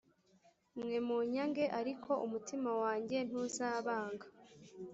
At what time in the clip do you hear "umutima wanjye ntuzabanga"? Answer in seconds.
2.25-4.25